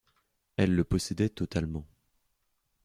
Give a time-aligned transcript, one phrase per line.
[0.57, 1.85] Elles le possédaient totalement.